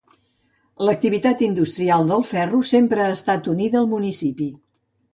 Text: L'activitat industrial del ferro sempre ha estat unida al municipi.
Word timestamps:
L'activitat 0.87 1.43
industrial 1.49 2.09
del 2.13 2.27
ferro 2.31 2.65
sempre 2.73 3.07
ha 3.07 3.13
estat 3.21 3.55
unida 3.57 3.83
al 3.85 3.91
municipi. 3.97 4.53